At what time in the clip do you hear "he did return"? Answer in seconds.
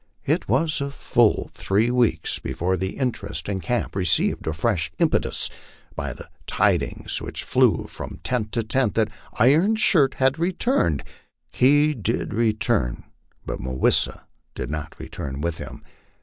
11.51-13.03